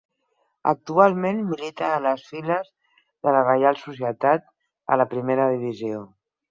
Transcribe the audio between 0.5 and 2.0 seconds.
Actualment milita